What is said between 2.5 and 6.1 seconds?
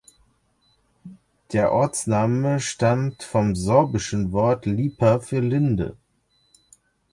stammt vom sorbischen Wort "lipa" für „Linde“.